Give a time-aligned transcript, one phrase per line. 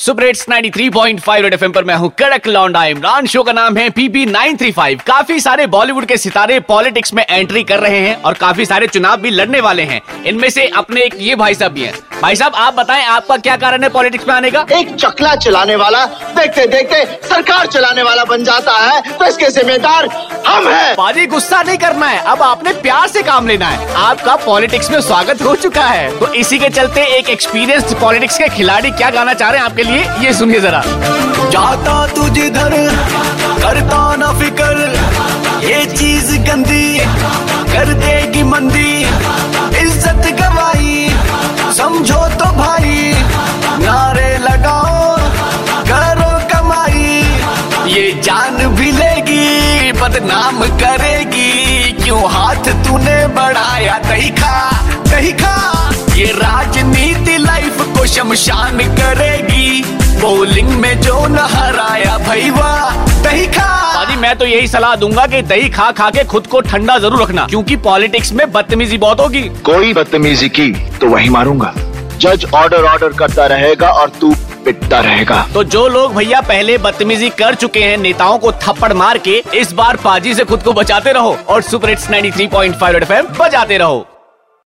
[0.00, 3.88] Super hits 93.5 red FM पर मैं हूँ कड़क लौंडा इमरान। शो का नाम है
[3.90, 8.64] पीपी 935 काफ़ी सारे बॉलीवुड के सितारे पॉलिटिक्स में एंट्री कर रहे हैं और काफ़ी
[8.66, 11.92] सारे चुनाव भी लड़ने वाले हैं। इनमें से अपने एक ये भाई साहब भी हैं।
[12.22, 14.64] भाई साहब आप बताएँ आपका क्या कारण है पॉलिटिक्स में आने का?
[14.72, 16.04] एक चकला चलाने वाला
[16.36, 20.06] देखते देखते सरकार चलाने वाला बन जाता है तो इसके जिम्मेदार
[20.46, 24.34] हम हैं। पाजी गुस्सा नहीं करना है अब आपने प्यार से काम लेना है। आपका
[24.44, 28.90] पॉलिटिक्स में स्वागत हो चुका है। तो इसी के चलते एक एक्सपीरियंस पॉलिटिक्स के खिलाड़ी
[28.90, 30.82] क्या गाना चाह रहे हैं आपके लिए ये सुनिए जरा।
[31.50, 32.76] जाता तू जिधर
[33.62, 34.76] करता ना फिकर
[35.64, 36.98] ये चीज़ गंदी
[37.72, 38.99] कर देगी मंदी।
[48.22, 54.56] जान भी लेगी बदनाम करेगी। क्यों हाथ तूने बढ़ाया दही खा
[55.10, 55.56] दही खा
[56.16, 59.82] ये राजनीति लाइफ को शमशान करेगी।
[60.20, 65.26] बोलिंग में जो न हराया भाई वाह दही खा पाजी मैं तो यही सलाह दूँगा
[65.26, 69.20] कि दही खा खा के खुद को ठंडा ज़रूर रखना क्योंकि पॉलिटिक्स में बदतमीजी बहुत
[69.20, 71.72] होगी। कोई बदतमीजी की तो वही मारूँगा।
[72.18, 77.28] जज ऑर्डर ऑर्डर करता रहेगा और तू पिटता रहेगा। तो जो लोग भैया पहले बदतमीजी
[77.30, 81.12] कर चुके हैं, नेताओं को थप्पड़ मार के, इस बार पाजी से खुद को बचाते
[81.12, 84.06] रहो और सुपर हिट्स 93.5 एफएम बजाते रहो।